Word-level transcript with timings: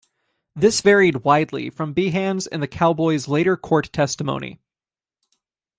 This 0.55 0.81
varied 0.81 1.17
widely 1.17 1.69
from 1.69 1.93
Behan's 1.93 2.47
and 2.47 2.59
the 2.59 2.67
Cowboys' 2.67 3.27
later 3.27 3.55
court 3.55 3.93
testimony. 3.93 4.57